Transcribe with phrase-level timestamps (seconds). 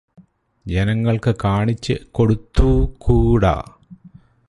[0.65, 3.55] ജനങ്ങൾക്ക് കാണിച്ചു കൊടുത്തൂക്കൂടാ